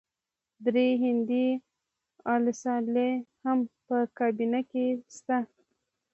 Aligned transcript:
درې 0.65 0.87
هندي 1.03 1.47
الاصله 2.33 3.09
هم 3.43 3.59
په 3.87 3.97
کابینه 4.17 4.59
کې 4.71 4.85
شته. 5.15 5.37